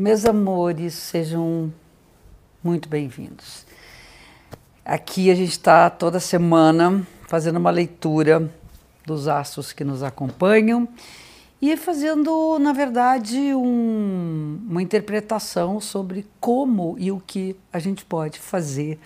Meus 0.00 0.24
amores, 0.24 0.94
sejam 0.94 1.70
muito 2.64 2.88
bem-vindos. 2.88 3.66
Aqui 4.82 5.30
a 5.30 5.34
gente 5.34 5.50
está 5.50 5.90
toda 5.90 6.18
semana 6.18 7.06
fazendo 7.28 7.58
uma 7.58 7.68
leitura 7.68 8.50
dos 9.04 9.28
astros 9.28 9.74
que 9.74 9.84
nos 9.84 10.02
acompanham 10.02 10.88
e 11.60 11.76
fazendo, 11.76 12.58
na 12.58 12.72
verdade, 12.72 13.36
um, 13.54 14.58
uma 14.70 14.80
interpretação 14.80 15.78
sobre 15.82 16.26
como 16.40 16.96
e 16.98 17.12
o 17.12 17.20
que 17.20 17.54
a 17.70 17.78
gente 17.78 18.02
pode 18.02 18.38
fazer, 18.38 18.98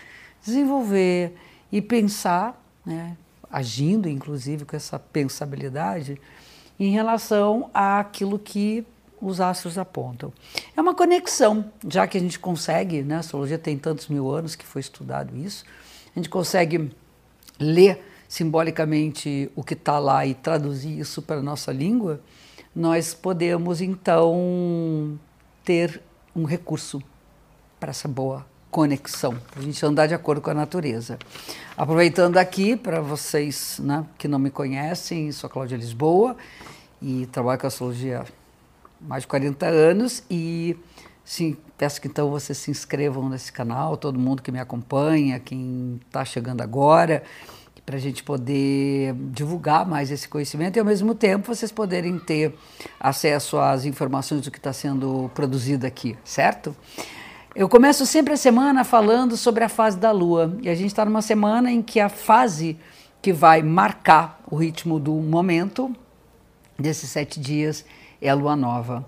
desenvolver 0.45 1.35
e 1.73 1.83
pensar, 1.83 2.57
né, 2.87 3.17
agindo 3.51 4.09
inclusive 4.09 4.65
com 4.65 4.77
essa 4.77 4.97
pensabilidade, 4.97 6.21
em 6.79 6.93
relação 6.93 7.69
àquilo 7.75 8.39
que 8.39 8.87
os 9.21 9.41
astros 9.41 9.79
apontam. 9.79 10.33
É 10.77 10.81
uma 10.81 10.95
conexão, 10.95 11.71
já 11.89 12.07
que 12.07 12.19
a 12.19 12.21
gente 12.21 12.39
consegue, 12.39 13.03
né, 13.03 13.17
a 13.17 13.19
astrologia 13.19 13.59
tem 13.59 13.79
tantos 13.79 14.09
mil 14.09 14.31
anos 14.31 14.55
que 14.55 14.65
foi 14.65 14.81
estudado 14.81 15.37
isso, 15.37 15.65
a 16.15 16.19
gente 16.19 16.29
consegue 16.29 16.91
ler 17.59 18.03
simbolicamente 18.29 19.51
o 19.55 19.63
que 19.63 19.75
está 19.75 19.99
lá 19.99 20.27
e 20.27 20.35
traduzir 20.35 20.99
isso 20.99 21.23
para 21.23 21.37
a 21.37 21.43
nossa 21.43 21.73
língua, 21.73 22.21
nós 22.75 23.15
podemos 23.15 23.81
então 23.81 25.19
ter 25.65 26.03
um 26.35 26.45
recurso 26.45 27.03
para 27.79 27.91
essa 27.91 28.09
boa 28.09 28.45
conexão, 28.71 29.37
para 29.53 29.61
a 29.61 29.63
gente 29.63 29.87
andar 29.87 30.09
de 30.09 30.15
acordo 30.15 30.41
com 30.41 30.51
a 30.51 30.55
natureza. 30.55 31.17
Aproveitando 31.77 32.39
aqui 32.39 32.75
para 32.75 33.01
vocês 33.01 33.79
né, 33.79 34.05
que 34.19 34.27
não 34.27 34.39
me 34.39 34.51
conhecem, 34.51 35.31
sou 35.31 35.49
Cláudia 35.49 35.77
Lisboa 35.77 36.37
e 37.01 37.27
trabalho 37.27 37.61
com 37.61 37.69
astrologia 37.69 38.25
mais 39.07 39.23
de 39.23 39.29
40 39.29 39.67
anos 39.67 40.23
e 40.31 40.77
sim, 41.25 41.57
peço 41.79 42.01
que 42.01 42.09
então 42.09 42.31
vocês 42.31 42.59
se 42.59 42.71
inscrevam 42.71 43.29
nesse 43.29 43.53
canal, 43.53 43.97
todo 43.97 44.19
mundo 44.19 44.43
que 44.43 44.51
me 44.51 44.59
acompanha, 44.59 45.39
quem 45.39 46.01
está 46.07 46.25
chegando 46.25 46.61
agora, 46.63 47.23
para 47.85 47.97
a 47.97 48.01
gente 48.01 48.23
poder 48.23 49.15
divulgar 49.31 49.87
mais 49.87 50.11
esse 50.11 50.27
conhecimento 50.27 50.77
e 50.77 50.81
ao 50.81 50.87
mesmo 50.87 51.15
tempo 51.15 51.55
vocês 51.55 51.71
poderem 51.71 52.19
ter 52.19 52.55
acesso 52.99 53.59
às 53.59 53.85
informações 53.85 54.41
do 54.41 54.51
que 54.51 54.57
está 54.59 54.73
sendo 54.73 55.31
produzido 55.35 55.87
aqui, 55.87 56.17
certo? 56.25 56.75
Eu 57.55 57.69
começo 57.69 58.05
sempre 58.05 58.33
a 58.33 58.37
semana 58.37 58.83
falando 58.83 59.37
sobre 59.37 59.63
a 59.63 59.69
fase 59.69 59.97
da 59.97 60.11
Lua. 60.11 60.59
E 60.61 60.69
a 60.69 60.75
gente 60.75 60.89
está 60.89 61.05
numa 61.05 61.23
semana 61.23 61.71
em 61.71 61.83
que 61.83 62.01
a 62.01 62.09
fase 62.09 62.77
que 63.23 63.33
vai 63.33 63.63
marcar 63.63 64.41
o 64.51 64.57
ritmo 64.57 64.99
do 64.99 65.13
momento, 65.13 65.95
desses 66.77 67.11
sete 67.11 67.39
dias, 67.39 67.85
é 68.25 68.31
a 68.31 68.35
Lua 68.35 68.57
Nova. 68.57 69.05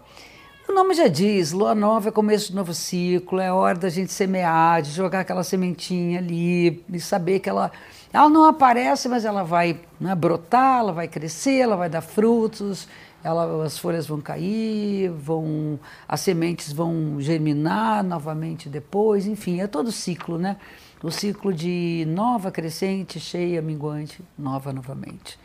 O 0.69 0.73
nome 0.73 0.95
já 0.95 1.09
diz, 1.09 1.53
Lua 1.53 1.75
Nova 1.75 2.11
é 2.11 2.13
começo 2.13 2.51
de 2.51 2.55
novo 2.55 2.75
ciclo, 2.75 3.41
é 3.41 3.51
hora 3.51 3.79
da 3.79 3.89
gente 3.89 4.13
semear, 4.13 4.83
de 4.83 4.91
jogar 4.91 5.21
aquela 5.21 5.43
sementinha 5.43 6.19
ali, 6.19 6.85
e 6.93 7.01
saber 7.01 7.41
que 7.41 7.49
ela, 7.49 7.73
ela 8.13 8.29
não 8.29 8.45
aparece, 8.45 9.09
mas 9.09 9.25
ela 9.25 9.43
vai 9.43 9.81
né, 9.99 10.15
brotar, 10.15 10.81
ela 10.81 10.93
vai 10.93 11.09
crescer, 11.09 11.61
ela 11.61 11.77
vai 11.77 11.89
dar 11.89 12.03
frutos, 12.03 12.87
ela, 13.27 13.65
as 13.65 13.77
folhas 13.77 14.07
vão 14.07 14.21
cair, 14.21 15.11
vão, 15.11 15.81
as 16.07 16.21
sementes 16.21 16.73
vão 16.73 17.21
germinar 17.21 18.05
novamente 18.05 18.69
depois, 18.69 19.27
enfim, 19.27 19.61
é 19.61 19.67
todo 19.67 19.91
ciclo, 19.91 20.39
né? 20.39 20.57
O 21.03 21.11
ciclo 21.11 21.53
de 21.53 22.05
nova, 22.09 22.53
crescente, 22.53 23.19
cheia, 23.19 23.61
minguante, 23.61 24.23
nova 24.39 24.73
novamente. 24.73 25.39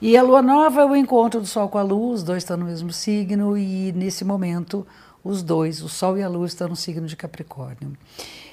E 0.00 0.16
a 0.16 0.22
lua 0.22 0.40
nova 0.40 0.82
é 0.82 0.84
o 0.84 0.94
encontro 0.94 1.40
do 1.40 1.46
Sol 1.46 1.68
com 1.68 1.78
a 1.78 1.82
Lua, 1.82 2.14
os 2.14 2.22
dois 2.22 2.44
estão 2.44 2.56
no 2.56 2.64
mesmo 2.64 2.92
signo, 2.92 3.58
e 3.58 3.92
nesse 3.92 4.24
momento, 4.24 4.86
os 5.24 5.42
dois, 5.42 5.82
o 5.82 5.88
Sol 5.88 6.16
e 6.16 6.22
a 6.22 6.28
Lua, 6.28 6.46
estão 6.46 6.68
no 6.68 6.76
signo 6.76 7.08
de 7.08 7.16
Capricórnio. 7.16 7.92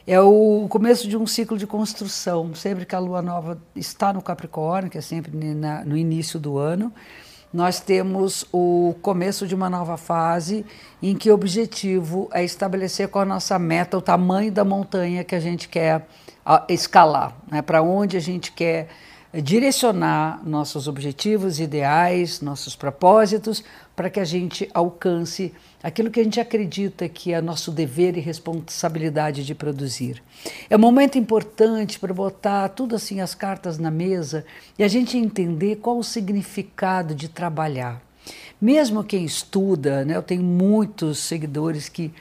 É 0.08 0.20
o 0.20 0.66
começo 0.68 1.08
de 1.08 1.16
um 1.16 1.28
ciclo 1.28 1.60
de 1.60 1.68
construção, 1.68 2.56
sempre 2.56 2.88
que 2.88 2.96
a 2.96 3.00
lua 3.00 3.22
nova 3.22 3.62
está 3.76 4.12
no 4.12 4.22
Capricórnio, 4.22 4.90
que 4.90 4.98
é 4.98 5.02
sempre 5.02 5.32
no 5.86 5.96
início 5.96 6.40
do 6.40 6.58
ano 6.58 6.92
nós 7.54 7.80
temos 7.80 8.46
o 8.52 8.96
começo 9.02 9.46
de 9.46 9.54
uma 9.54 9.70
nova 9.70 9.96
fase 9.96 10.66
em 11.02 11.16
que 11.16 11.30
o 11.30 11.34
objetivo 11.36 12.28
é 12.34 12.44
estabelecer 12.44 13.08
com 13.10 13.20
a 13.20 13.26
nossa 13.26 13.60
meta 13.60 13.98
o 13.98 14.02
tamanho 14.02 14.52
da 14.52 14.66
montanha 14.66 15.24
que 15.24 15.36
a 15.36 15.40
gente 15.40 15.70
quer 15.70 16.08
escalar, 16.68 17.36
né? 17.50 17.62
para 17.62 17.82
onde 17.82 18.18
a 18.18 18.20
gente 18.20 18.52
quer 18.52 18.90
direcionar 19.42 20.42
nossos 20.46 20.88
objetivos, 20.88 21.60
ideais, 21.60 22.40
nossos 22.40 22.76
propósitos, 22.76 23.64
para 23.96 24.10
que 24.10 24.20
a 24.20 24.26
gente 24.26 24.70
alcance 24.74 25.54
aquilo 25.82 26.12
que 26.12 26.20
a 26.20 26.24
gente 26.24 26.40
acredita 26.40 27.10
que 27.10 27.34
é 27.34 27.42
nosso 27.42 27.72
dever 27.72 28.16
e 28.16 28.20
responsabilidade 28.20 29.44
de 29.44 29.56
produzir. 29.56 30.22
É 30.70 30.76
um 30.76 30.80
momento 30.80 31.18
importante 31.18 32.00
para 32.00 32.14
botar 32.14 32.70
tudo 32.70 32.96
assim 32.96 33.22
as 33.22 33.34
cartas 33.34 33.78
na 33.78 33.92
mesa 33.92 34.46
e 34.78 34.84
a 34.84 34.88
gente 34.88 35.18
entender 35.18 35.78
qual 35.78 35.98
o 35.98 36.04
significado 36.04 37.16
de 37.16 37.28
trabalhar. 37.28 38.02
Mesmo 38.62 39.04
quem 39.04 39.26
estuda, 39.26 40.06
né, 40.06 40.16
eu 40.16 40.24
tenho 40.24 40.44
muitos 40.44 41.20
seguidores 41.20 41.90
que 41.90 42.14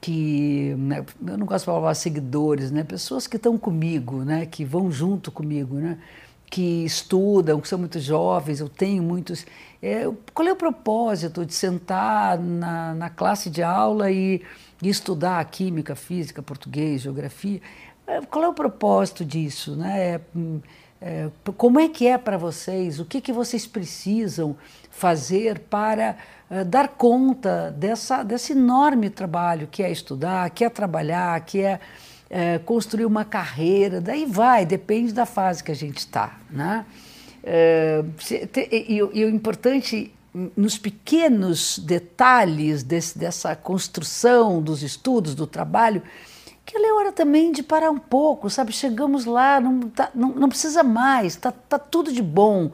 que 0.00 0.76
né, 0.78 1.04
eu 1.26 1.36
não 1.36 1.44
gosto 1.44 1.64
de 1.64 1.72
falar 1.72 1.92
seguidores, 1.94 2.70
né, 2.70 2.84
pessoas 2.84 3.26
que 3.26 3.34
estão 3.34 3.58
comigo, 3.58 4.18
né, 4.24 4.46
que 4.46 4.64
vão 4.64 4.92
junto 4.92 5.32
comigo, 5.32 5.74
né, 5.74 5.98
que 6.50 6.84
estudam, 6.84 7.60
que 7.60 7.68
são 7.68 7.78
muito 7.78 8.00
jovens, 8.00 8.60
eu 8.60 8.68
tenho 8.68 9.02
muitos 9.02 9.44
é, 9.82 10.10
qual 10.34 10.48
é 10.48 10.52
o 10.52 10.56
propósito 10.56 11.46
de 11.46 11.54
sentar 11.54 12.38
na, 12.38 12.94
na 12.94 13.10
classe 13.10 13.48
de 13.48 13.62
aula 13.62 14.10
e, 14.10 14.42
e, 14.82 14.88
estudar 14.88 15.44
química, 15.44 15.94
física, 15.94 16.42
português, 16.42 17.02
geografia? 17.02 17.60
É, 18.06 18.20
qual 18.22 18.44
é 18.44 18.48
o 18.48 18.52
propósito 18.52 19.24
disso? 19.24 19.76
Né? 19.76 20.00
É, 20.00 20.20
é, 21.00 21.30
como 21.56 21.78
é 21.78 21.88
que 21.88 22.08
é 22.08 22.18
para 22.18 22.36
vocês? 22.36 22.98
O 22.98 23.04
que, 23.04 23.20
que 23.20 23.32
vocês 23.32 23.68
precisam 23.68 24.56
fazer 24.90 25.60
para 25.60 26.16
uh, 26.50 26.64
dar 26.64 26.88
conta 26.88 27.70
dessa, 27.70 28.24
desse 28.24 28.50
enorme 28.50 29.08
trabalho 29.08 29.68
que 29.70 29.80
é 29.80 29.92
estudar, 29.92 30.50
que 30.50 30.64
é 30.64 30.68
trabalhar, 30.68 31.40
que 31.42 31.60
é, 31.60 31.78
é 32.30 32.58
construir 32.58 33.06
uma 33.06 33.24
carreira? 33.24 34.00
Daí 34.00 34.26
vai, 34.26 34.66
depende 34.66 35.12
da 35.12 35.26
fase 35.26 35.62
que 35.62 35.72
a 35.72 35.76
gente 35.76 35.98
está. 35.98 36.38
Né? 36.50 36.84
Eh, 37.42 38.04
e, 38.70 38.96
e, 38.96 39.24
o 39.24 39.28
importante 39.28 40.12
nos 40.56 40.76
pequenos 40.76 41.78
detalhes 41.78 42.82
desse, 42.82 43.18
dessa 43.18 43.56
construção 43.56 44.62
dos 44.62 44.82
estudos, 44.82 45.34
do 45.34 45.46
trabalho, 45.46 46.02
que 46.64 46.76
é 46.76 46.92
hora 46.92 47.10
também 47.10 47.50
de 47.50 47.62
parar 47.62 47.90
um 47.90 47.98
pouco, 47.98 48.50
sabe? 48.50 48.72
Chegamos 48.72 49.24
lá, 49.24 49.58
não, 49.58 49.80
tá, 49.88 50.10
não, 50.14 50.28
não 50.34 50.48
precisa 50.48 50.82
mais, 50.82 51.34
está 51.34 51.50
tá 51.50 51.78
tudo 51.78 52.12
de 52.12 52.22
bom. 52.22 52.70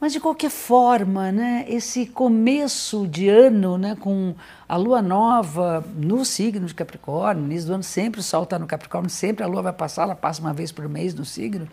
Mas 0.00 0.12
de 0.12 0.20
qualquer 0.20 0.50
forma, 0.50 1.32
né, 1.32 1.64
esse 1.68 2.06
começo 2.06 3.06
de 3.08 3.28
ano, 3.28 3.76
né, 3.76 3.96
com 3.98 4.34
a 4.68 4.76
lua 4.76 5.02
nova 5.02 5.84
no 5.96 6.24
signo 6.24 6.66
de 6.66 6.74
Capricórnio, 6.74 7.42
no 7.42 7.50
início 7.50 7.66
do 7.66 7.74
ano 7.74 7.82
sempre 7.82 8.20
o 8.20 8.22
sol 8.22 8.44
está 8.44 8.58
no 8.60 8.66
Capricórnio, 8.66 9.10
sempre 9.10 9.42
a 9.42 9.48
lua 9.48 9.62
vai 9.62 9.72
passar, 9.72 10.02
ela 10.04 10.14
passa 10.14 10.40
uma 10.40 10.52
vez 10.52 10.70
por 10.70 10.88
mês 10.88 11.14
no 11.14 11.24
signo, 11.24 11.68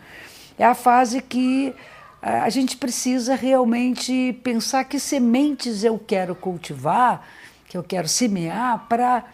é 0.58 0.64
a 0.64 0.74
fase 0.74 1.22
que 1.22 1.72
a 2.20 2.50
gente 2.50 2.76
precisa 2.76 3.36
realmente 3.36 4.36
pensar 4.42 4.82
que 4.84 4.98
sementes 4.98 5.84
eu 5.84 5.96
quero 5.96 6.34
cultivar, 6.34 7.24
que 7.68 7.76
eu 7.76 7.84
quero 7.84 8.08
semear, 8.08 8.86
para 8.88 9.24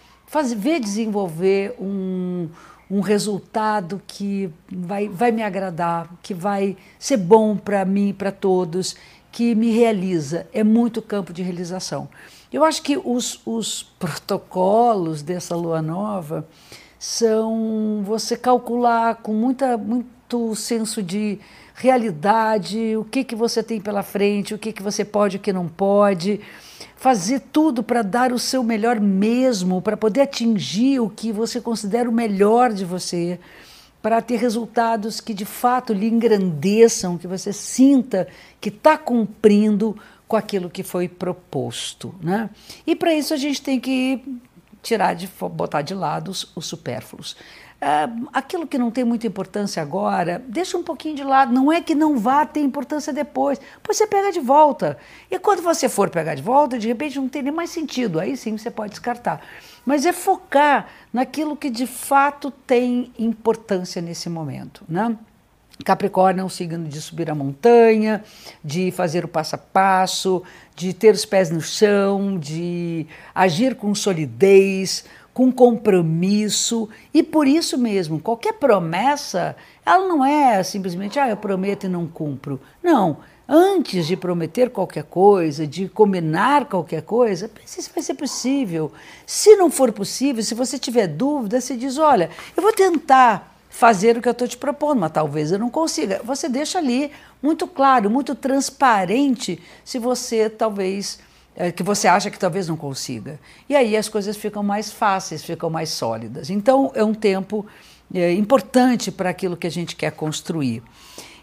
ver 0.55 0.81
desenvolver 0.81 1.75
um, 1.79 2.49
um 2.93 3.01
resultado 3.01 4.03
que 4.07 4.51
vai, 4.71 5.09
vai 5.09 5.33
me 5.33 5.43
agradar, 5.43 6.11
que 6.23 6.35
vai 6.35 6.77
ser 6.99 7.17
bom 7.17 7.57
para 7.57 7.87
mim 7.87 8.11
e 8.11 8.13
para 8.13 8.31
todos, 8.31 8.95
que 9.33 9.55
me 9.55 9.71
realiza. 9.71 10.47
É 10.53 10.63
muito 10.63 11.01
campo 11.01 11.33
de 11.33 11.43
realização. 11.43 12.07
Eu 12.53 12.63
acho 12.63 12.83
que 12.83 12.99
os, 13.03 13.41
os 13.47 13.83
protocolos 13.99 15.23
dessa 15.23 15.57
lua 15.57 15.81
nova 15.81 16.47
são 16.99 18.03
você 18.05 18.37
calcular 18.37 19.17
com 19.17 19.33
muita, 19.33 19.79
muito 19.79 20.55
senso 20.55 21.03
de 21.03 21.41
realidade, 21.83 22.97
o 22.97 23.03
que, 23.03 23.25
que 23.25 23.35
você 23.35 23.61
tem 23.61 23.81
pela 23.81 24.05
frente, 24.05 24.55
o 24.55 24.59
que, 24.59 24.73
que 24.73 24.83
você 24.83 25.05
pode 25.05 25.37
o 25.37 25.41
que 25.41 25.53
não 25.53 25.67
pode. 25.67 26.41
Fazer 26.95 27.41
tudo 27.53 27.83
para 27.83 28.03
dar 28.03 28.33
o 28.33 28.39
seu 28.39 28.63
melhor 28.63 29.01
mesmo, 29.01 29.83
para 29.83 29.97
poder 29.97 30.21
atingir 30.21 31.01
o 31.01 31.11
que 31.11 31.33
você 31.33 31.61
considera 31.61 32.09
o 32.09 32.13
melhor 32.13 32.73
de 32.73 32.85
você, 32.85 33.41
para 34.01 34.23
ter 34.23 34.37
resultados 34.37 35.21
que 35.21 35.35
de 35.35 35.45
fato 35.45 35.93
lhe 35.93 36.07
engrandeçam, 36.07 37.19
que 37.19 37.27
você 37.27 37.53
sinta 37.53 38.29
que 38.61 38.69
está 38.69 38.97
cumprindo 38.97 39.97
com 40.29 40.37
aquilo 40.37 40.71
que 40.71 40.85
foi 40.85 41.09
proposto. 41.09 42.15
Né? 42.23 42.49
E 42.87 42.95
para 42.95 43.13
isso 43.13 43.35
a 43.35 43.37
gente 43.37 43.61
tem 43.61 43.81
que 43.81 44.23
tirar 44.81 45.15
de 45.15 45.29
botar 45.51 45.83
de 45.83 45.95
lado 45.95 46.31
os, 46.31 46.49
os 46.55 46.65
supérfluos. 46.65 47.37
É, 47.85 48.09
aquilo 48.33 48.65
que 48.65 48.79
não 48.79 48.93
tem 48.93 49.03
muita 49.03 49.27
importância 49.27 49.83
agora, 49.83 50.41
deixa 50.47 50.79
um 50.79 50.85
pouquinho 50.85 51.17
de 51.17 51.25
lado. 51.25 51.53
Não 51.53 51.73
é 51.73 51.81
que 51.81 51.97
não 51.97 52.17
vá 52.17 52.47
ter 52.47 52.61
importância 52.61 53.13
depois, 53.13 53.61
pois 53.83 53.97
você 53.97 54.07
pega 54.07 54.31
de 54.31 54.39
volta. 54.39 54.97
E 55.29 55.37
quando 55.37 55.63
você 55.63 55.89
for 55.89 56.09
pegar 56.09 56.37
de 56.37 56.43
volta, 56.43 56.79
de 56.79 56.87
repente 56.87 57.19
não 57.19 57.29
tem 57.29 57.43
nem 57.43 57.53
mais 57.53 57.71
sentido, 57.71 58.21
aí 58.21 58.37
sim 58.37 58.57
você 58.57 58.71
pode 58.71 58.91
descartar. 58.91 59.41
Mas 59.85 60.07
é 60.07 60.13
focar 60.13 60.87
naquilo 61.13 61.57
que 61.57 61.69
de 61.69 61.89
fato 61.89 62.53
tem 62.53 63.13
importância 63.19 64.01
nesse 64.01 64.31
momento, 64.31 64.85
né? 64.89 65.19
Capricórnio 65.85 66.43
é 66.43 66.45
um 66.45 66.49
signo 66.49 66.87
de 66.87 67.01
subir 67.01 67.29
a 67.29 67.35
montanha, 67.35 68.23
de 68.63 68.93
fazer 68.93 69.25
o 69.25 69.29
passo 69.29 69.57
a 69.57 69.59
passo, 69.59 70.45
de 70.77 70.93
ter 70.93 71.13
os 71.13 71.25
pés 71.25 71.51
no 71.51 71.61
chão, 71.61 72.39
de 72.39 73.07
agir 73.35 73.75
com 73.75 73.93
solidez, 73.93 75.05
com 75.33 75.51
compromisso 75.51 76.89
e 77.13 77.23
por 77.23 77.47
isso 77.47 77.79
mesmo, 77.79 78.21
qualquer 78.21 78.55
promessa, 78.55 79.57
ela 79.85 80.07
não 80.07 80.25
é 80.25 80.63
simplesmente, 80.63 81.19
ah, 81.19 81.29
eu 81.29 81.37
prometo 81.37 81.85
e 81.85 81.89
não 81.89 82.07
cumpro. 82.07 82.61
Não. 82.83 83.19
Antes 83.49 84.07
de 84.07 84.17
prometer 84.17 84.71
qualquer 84.71 85.05
coisa, 85.05 85.67
de 85.67 85.89
combinar 85.89 86.67
qualquer 86.67 87.03
coisa, 87.03 87.49
pense 87.49 87.83
se 87.83 87.91
vai 87.93 88.03
ser 88.03 88.15
possível. 88.15 88.93
Se 89.27 89.57
não 89.57 89.71
for 89.71 89.93
possível, 89.93 90.43
se 90.43 90.55
você 90.55 90.79
tiver 90.79 91.07
dúvida, 91.09 91.61
você 91.61 91.77
diz: 91.77 91.99
olha, 91.99 92.31
eu 92.57 92.63
vou 92.63 92.73
tentar 92.73 93.53
fazer 93.69 94.17
o 94.17 94.23
que 94.23 94.29
eu 94.29 94.33
estou 94.33 94.47
te 94.47 94.57
propondo, 94.57 95.01
mas 95.01 95.13
talvez 95.13 95.51
eu 95.51 95.59
não 95.59 95.69
consiga. 95.69 96.21
Você 96.25 96.49
deixa 96.49 96.79
ali 96.79 97.11
muito 97.43 97.67
claro, 97.67 98.09
muito 98.09 98.35
transparente, 98.35 99.61
se 99.85 99.99
você 99.99 100.49
talvez 100.49 101.19
que 101.77 101.83
você 101.83 102.09
acha 102.09 102.31
que 102.31 102.39
talvez 102.39 102.69
não 102.69 102.77
consiga. 102.77 103.39
E 103.69 103.77
aí 103.77 103.97
as 103.97 104.09
coisas 104.09 104.37
ficam 104.37 104.63
mais 104.63 104.91
fáceis, 104.91 105.45
ficam 105.45 105.69
mais 105.69 105.91
sólidas. 105.91 106.49
Então 106.51 106.91
é 106.95 107.05
um 107.05 107.15
tempo 107.15 107.67
é, 108.15 108.33
importante 108.33 109.11
para 109.11 109.31
aquilo 109.31 109.57
que 109.57 109.67
a 109.67 109.71
gente 109.71 109.97
quer 109.97 110.13
construir. 110.13 110.83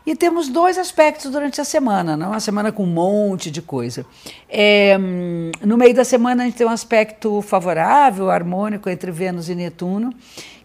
E 0.06 0.16
temos 0.16 0.48
dois 0.48 0.78
aspectos 0.78 1.30
durante 1.32 1.62
a 1.62 1.64
semana, 1.64 2.18
não? 2.18 2.30
uma 2.30 2.40
semana 2.40 2.72
com 2.72 2.84
um 2.84 2.88
monte 2.88 3.52
de 3.52 3.62
coisa. 3.62 4.06
É, 4.50 4.98
no 4.98 5.78
meio 5.78 5.94
da 5.94 6.04
semana 6.04 6.44
a 6.44 6.46
gente 6.46 6.58
tem 6.58 6.66
um 6.66 6.72
aspecto 6.72 7.42
favorável, 7.42 8.32
harmônico 8.32 8.90
entre 8.90 9.12
Vênus 9.12 9.50
e 9.50 9.56
Netuno, 9.56 10.12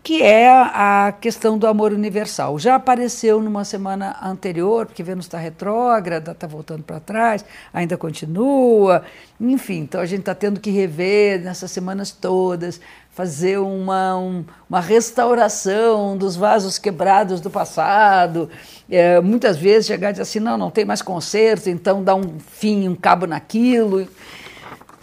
que 0.05 0.23
é 0.23 0.51
a 0.51 1.15
questão 1.19 1.57
do 1.57 1.67
amor 1.67 1.91
universal. 1.91 2.59
Já 2.59 2.75
apareceu 2.75 3.41
numa 3.41 3.65
semana 3.65 4.15
anterior, 4.23 4.85
porque 4.85 5.03
Vênus 5.03 5.25
está 5.25 5.39
retrógrada, 5.39 6.33
está 6.33 6.47
voltando 6.47 6.83
para 6.83 7.01
trás, 7.01 7.43
ainda 7.73 7.97
continua, 7.97 9.03
enfim, 9.41 9.79
então 9.79 10.03
a 10.03 10.05
gente 10.05 10.21
está 10.21 10.35
tendo 10.35 10.61
que 10.61 10.71
rever 10.71 11.41
nessas 11.41 11.71
semanas 11.71 12.11
todas, 12.11 12.83
fazer 13.13 13.59
uma, 13.59 14.15
um, 14.19 14.45
uma 14.69 14.79
restauração 14.79 16.19
dos 16.19 16.37
vasos 16.37 16.77
quebrados 16.77 17.41
do 17.41 17.49
passado. 17.49 18.51
É, 18.91 19.19
muitas 19.23 19.57
vezes 19.57 19.87
chegar 19.87 20.11
e 20.11 20.13
dizer 20.13 20.23
assim: 20.23 20.39
não, 20.39 20.59
não 20.59 20.71
tem 20.71 20.85
mais 20.85 21.01
conserto, 21.01 21.71
então 21.71 22.05
dá 22.05 22.15
um 22.15 22.39
fim, 22.39 22.89
um 22.89 22.95
cabo 22.95 23.27
naquilo. 23.27 24.07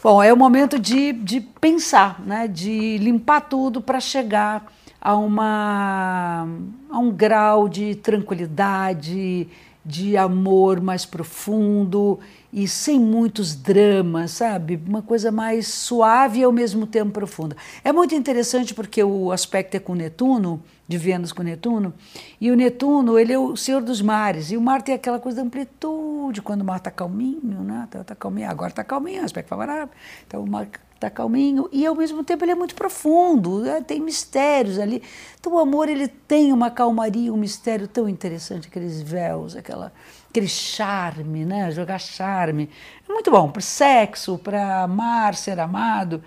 Bom, 0.04 0.22
é 0.22 0.32
o 0.32 0.38
momento 0.38 0.78
de, 0.78 1.12
de 1.12 1.42
pensar, 1.42 2.22
né, 2.24 2.48
de 2.48 3.00
limpar 3.00 3.42
tudo 3.42 3.82
para 3.82 4.00
chegar 4.00 4.72
a, 5.02 5.18
uma, 5.18 6.48
a 6.90 7.00
um 7.00 7.12
grau 7.12 7.68
de 7.68 7.96
tranquilidade, 7.96 9.50
de 9.84 10.16
amor 10.16 10.80
mais 10.80 11.06
profundo 11.06 12.20
e 12.54 12.68
sem 12.68 13.00
muitos 13.00 13.56
dramas, 13.56 14.32
sabe? 14.32 14.80
Uma 14.86 15.02
coisa 15.02 15.32
mais 15.32 15.68
suave 15.68 16.42
e 16.42 16.44
ao 16.44 16.52
mesmo 16.52 16.86
tempo 16.86 17.12
profunda. 17.12 17.56
É 17.84 17.92
muito 17.92 18.14
interessante 18.14 18.76
porque 18.76 19.04
o 19.04 19.32
aspecto 19.32 19.76
é 19.76 19.80
com 19.80 19.96
Netuno, 19.96 20.62
de 20.88 20.98
Vênus 20.98 21.32
com 21.32 21.42
Netuno, 21.42 21.94
e 22.40 22.52
o 22.52 22.56
Netuno, 22.56 23.18
ele 23.18 23.34
é 23.34 23.40
o 23.40 23.56
senhor 23.56 23.82
dos 23.82 24.02
mares, 24.02 24.52
e 24.52 24.58
o 24.58 24.62
mar 24.62 24.82
tem 24.82 24.94
aquela 24.94 25.20
coisa 25.20 25.38
da 25.38 25.48
amplitude, 25.48 26.42
quando 26.42 26.62
o 26.62 26.66
mar 26.66 26.78
está 26.78 26.92
calminho, 26.92 27.64
né? 27.64 27.88
Tá, 27.90 28.04
tá 28.04 28.14
calminho, 28.14 28.50
agora 28.50 28.70
está 28.72 28.84
calminho, 28.84 29.24
aspecto 29.24 29.48
favorável, 29.48 29.90
então 30.28 30.44
o 30.44 30.50
mar 30.50 30.68
está 31.02 31.10
calminho, 31.10 31.68
e 31.72 31.86
ao 31.86 31.96
mesmo 31.96 32.24
tempo 32.24 32.46
ele 32.46 32.52
é 32.52 32.56
muito 32.56 32.76
profundo, 32.76 33.60
né? 33.60 33.82
tem 33.82 34.00
mistérios 34.00 34.78
ali. 34.78 35.02
Então 35.40 35.54
o 35.54 35.60
amor, 35.60 35.90
ele 35.90 36.08
tem 36.08 36.54
uma 36.54 36.70
calmaria, 36.70 37.34
um 37.34 37.38
mistério 37.38 37.88
tão 37.88 38.08
interessante, 38.08 38.68
aqueles 38.68 39.02
véus, 39.02 39.56
aquela 39.56 39.92
aquele 40.30 40.48
charme, 40.48 41.44
né? 41.44 41.72
Jogar 41.72 42.00
charme. 42.00 42.70
É 43.08 43.12
muito 43.12 43.30
bom 43.30 43.50
para 43.50 43.62
sexo, 43.62 44.38
para 44.38 44.84
amar, 44.84 45.36
ser 45.36 45.60
amado, 45.60 46.24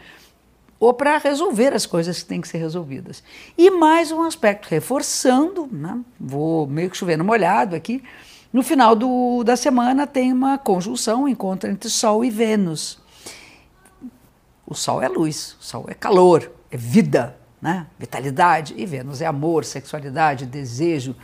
ou 0.79 0.93
para 0.93 1.17
resolver 1.17 1.73
as 1.73 1.87
coisas 1.87 2.23
que 2.23 2.29
têm 2.29 2.41
que 2.41 2.49
ser 2.49 2.59
resolvidas. 2.59 3.23
E 3.57 3.71
mais 3.71 4.13
um 4.13 4.23
aspecto, 4.23 4.69
reforçando, 4.69 5.67
né? 5.73 6.01
vou 6.21 6.67
meio 6.67 6.91
que 6.91 6.97
chover 6.99 7.17
no 7.17 7.25
molhado 7.25 7.75
aqui, 7.75 8.03
no 8.53 8.63
final 8.63 8.95
do, 8.95 9.43
da 9.43 9.57
semana 9.57 10.07
tem 10.07 10.33
uma 10.33 10.59
conjunção, 10.59 11.25
um 11.25 11.29
encontro 11.29 11.71
entre 11.71 11.89
Sol 11.89 12.25
e 12.25 12.31
Vênus. 12.31 13.03
O 14.67 14.75
Sol 14.75 15.03
é 15.03 15.09
luz, 15.09 15.57
o 15.61 15.65
Sol 15.65 15.85
é 15.89 15.95
calor, 15.95 16.51
é 16.71 16.77
vida, 16.77 17.37
né? 17.61 17.87
vitalidade, 17.99 18.75
e 18.77 18.87
Vênus 18.87 19.21
é 19.21 19.27
amor, 19.27 19.65
sexualidade, 19.65 20.47
desejo 20.47 21.15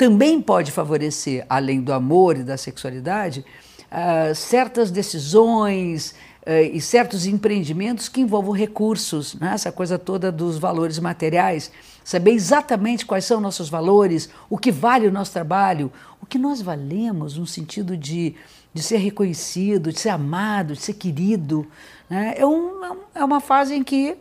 também 0.00 0.40
pode 0.40 0.72
favorecer, 0.72 1.44
além 1.46 1.82
do 1.82 1.92
amor 1.92 2.38
e 2.38 2.42
da 2.42 2.56
sexualidade, 2.56 3.44
uh, 3.92 4.34
certas 4.34 4.90
decisões 4.90 6.14
uh, 6.46 6.72
e 6.72 6.80
certos 6.80 7.26
empreendimentos 7.26 8.08
que 8.08 8.22
envolvam 8.22 8.52
recursos, 8.52 9.34
né? 9.34 9.50
essa 9.52 9.70
coisa 9.70 9.98
toda 9.98 10.32
dos 10.32 10.56
valores 10.56 10.98
materiais. 10.98 11.70
Saber 12.02 12.30
exatamente 12.30 13.04
quais 13.04 13.26
são 13.26 13.42
nossos 13.42 13.68
valores, 13.68 14.30
o 14.48 14.56
que 14.56 14.72
vale 14.72 15.06
o 15.06 15.12
nosso 15.12 15.32
trabalho, 15.32 15.92
o 16.18 16.24
que 16.24 16.38
nós 16.38 16.62
valemos 16.62 17.36
no 17.36 17.46
sentido 17.46 17.94
de, 17.94 18.34
de 18.72 18.82
ser 18.82 18.96
reconhecido, 18.96 19.92
de 19.92 20.00
ser 20.00 20.08
amado, 20.08 20.72
de 20.72 20.80
ser 20.80 20.94
querido. 20.94 21.66
Né? 22.10 22.34
É, 22.36 22.44
um, 22.44 22.82
é 23.14 23.24
uma 23.24 23.40
fase 23.40 23.74
em 23.74 23.84
que 23.84 24.18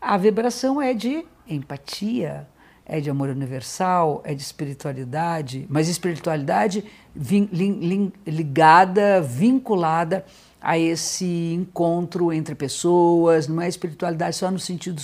a 0.00 0.16
vibração 0.16 0.82
é 0.82 0.92
de 0.92 1.24
empatia, 1.48 2.48
é 2.84 3.00
de 3.00 3.08
amor 3.08 3.28
universal, 3.28 4.20
é 4.24 4.34
de 4.34 4.42
espiritualidade, 4.42 5.66
mas 5.68 5.88
espiritualidade 5.88 6.84
vin, 7.14 7.48
lin, 7.52 8.12
ligada, 8.26 9.20
vinculada 9.22 10.24
a 10.60 10.76
esse 10.76 11.52
encontro 11.54 12.32
entre 12.32 12.54
pessoas, 12.54 13.46
não 13.46 13.60
é 13.60 13.68
espiritualidade 13.68 14.36
só 14.36 14.50
no 14.50 14.58
sentido 14.58 15.00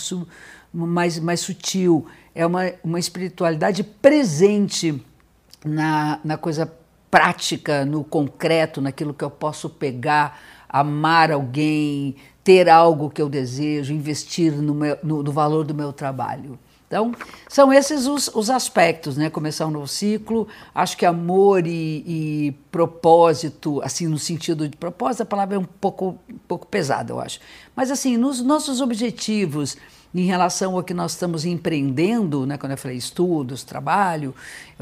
mais, 0.73 1.19
mais 1.19 1.41
sutil, 1.41 2.07
é 2.35 2.45
uma, 2.45 2.73
uma 2.83 2.99
espiritualidade 2.99 3.85
presente 3.85 5.05
na, 5.65 6.19
na 6.25 6.37
coisa 6.37 6.73
prática, 7.11 7.85
no 7.85 8.03
concreto, 8.03 8.81
naquilo 8.81 9.13
que 9.13 9.23
eu 9.23 9.31
posso 9.31 9.69
pegar, 9.69 10.41
amar 10.73 11.31
alguém, 11.31 12.17
ter 12.43 12.69
algo 12.69 13.11
que 13.11 13.21
eu 13.21 13.29
desejo, 13.29 13.93
investir 13.93 14.53
no, 14.53 14.75
meu, 14.75 14.99
no, 15.03 15.23
no 15.23 15.33
valor 15.33 15.65
do 15.65 15.75
meu 15.75 15.93
trabalho. 15.93 16.59
Então, 16.93 17.13
são 17.49 17.73
esses 17.73 18.07
os, 18.07 18.29
os, 18.35 18.51
aspectos, 18.51 19.17
né? 19.17 19.31
Começar 19.31 19.67
um 19.67 19.71
novo 19.71 19.89
ciclo. 19.89 20.47
Acho 20.75 20.95
que 20.95 21.07
amor 21.07 21.67
e, 21.67 22.05
e, 22.07 22.55
propósito, 22.71 23.81
assim, 23.83 24.07
no 24.07 24.19
sentido 24.19 24.69
de 24.69 24.77
propósito, 24.77 25.23
a 25.23 25.27
palavra 25.27 25.57
é 25.57 25.59
um 25.59 25.65
pouco, 25.65 26.19
um 26.31 26.39
pouco 26.47 26.67
pesada, 26.67 27.11
eu 27.11 27.19
acho. 27.19 27.41
Mas, 27.75 27.91
assim, 27.91 28.19
nos 28.19 28.43
nossos 28.43 28.83
objetivos 28.83 29.75
em 30.15 30.27
relação 30.27 30.77
ao 30.77 30.83
que 30.83 30.93
nós 30.93 31.13
estamos 31.13 31.47
empreendendo, 31.47 32.47
né? 32.47 32.59
Quando 32.59 32.73
eu 32.73 32.79
falei 32.79 32.99
estudos, 32.99 33.65
trabalho, 33.65 34.35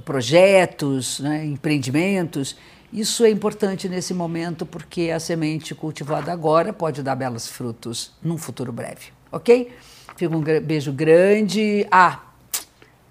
projetos, 0.05 1.21
né? 1.21 1.47
empreendimentos, 1.47 2.57
isso 2.93 3.25
é 3.25 3.31
importante 3.31 3.89
nesse 3.89 4.13
momento 4.13 4.67
porque 4.67 5.11
a 5.11 5.21
semente 5.21 5.75
cultivada 5.75 6.33
agora 6.33 6.73
pode 6.73 7.03
dar 7.03 7.15
belos 7.15 7.47
frutos 7.47 8.13
num 8.23 8.37
futuro 8.37 8.73
breve, 8.73 9.07
ok? 9.31 9.73
Fica 10.17 10.37
um 10.37 10.41
beijo 10.41 10.93
grande. 10.93 11.87
Ah, 11.91 12.21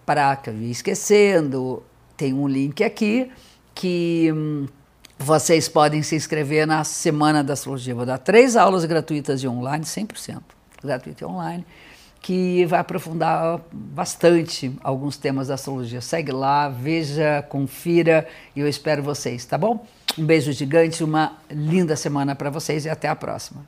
para 0.06 0.36
que 0.36 0.50
eu 0.50 0.56
ia 0.56 0.72
esquecendo, 0.72 1.84
tem 2.18 2.34
um 2.34 2.48
link 2.48 2.84
aqui 2.84 3.32
que 3.74 4.32
hum, 4.34 4.68
vocês 5.18 5.70
podem 5.70 6.04
se 6.04 6.16
inscrever 6.16 6.68
na 6.68 6.84
Semana 6.84 7.44
da 7.44 7.54
Astrologia. 7.54 7.96
Vou 7.96 8.06
dar 8.06 8.18
três 8.18 8.56
aulas 8.56 8.84
gratuitas 8.86 9.40
de 9.40 9.48
online, 9.48 9.86
100% 9.86 10.42
gratuito 10.84 11.24
e 11.24 11.26
online, 11.26 11.66
que 12.22 12.66
vai 12.66 12.80
aprofundar 12.80 13.62
bastante 13.72 14.76
alguns 14.84 15.18
temas 15.18 15.48
da 15.48 15.54
astrologia. 15.54 16.02
Segue 16.02 16.32
lá, 16.32 16.68
veja, 16.68 17.44
confira 17.48 18.28
e 18.56 18.60
eu 18.60 18.68
espero 18.68 19.02
vocês, 19.02 19.46
tá 19.46 19.58
bom? 19.58 19.86
Um 20.18 20.26
beijo 20.26 20.52
gigante, 20.52 21.04
uma 21.04 21.38
linda 21.50 21.96
semana 21.96 22.36
para 22.36 22.50
vocês 22.50 22.86
e 22.86 22.90
até 22.90 23.08
a 23.08 23.16
próxima. 23.16 23.66